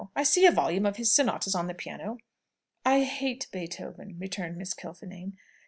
[0.15, 2.17] I see a volume of his sonatas on the piano."
[2.83, 5.37] "I hate Beethoven," returned Miss Kilfinane.